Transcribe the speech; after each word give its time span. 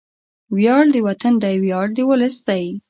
وياړ 0.55 0.83
د 0.93 0.97
وطن 1.07 1.33
دی، 1.43 1.55
ویاړ 1.63 1.87
د 1.97 1.99
ولس 2.09 2.35
دی 2.47 2.63